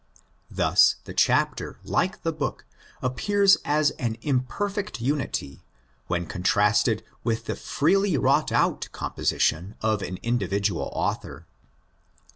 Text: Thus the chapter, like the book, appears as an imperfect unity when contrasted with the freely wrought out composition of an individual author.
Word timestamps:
Thus 0.49 0.95
the 1.03 1.13
chapter, 1.13 1.77
like 1.83 2.23
the 2.23 2.31
book, 2.31 2.65
appears 3.03 3.57
as 3.63 3.91
an 3.99 4.17
imperfect 4.23 4.99
unity 4.99 5.61
when 6.07 6.25
contrasted 6.25 7.03
with 7.23 7.45
the 7.45 7.55
freely 7.55 8.17
wrought 8.17 8.51
out 8.51 8.89
composition 8.93 9.75
of 9.79 10.01
an 10.01 10.17
individual 10.23 10.89
author. 10.95 11.45